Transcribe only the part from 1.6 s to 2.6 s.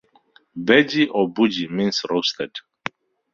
means roasted.